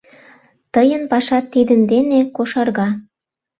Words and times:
Тыйын 0.73 1.03
пашат 1.11 1.45
тидын 1.53 1.81
дене 1.91 2.19
кошарга! 2.35 2.89